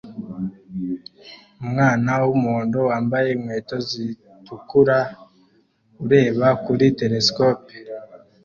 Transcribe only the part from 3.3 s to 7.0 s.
inkweto zitukura ureba kuri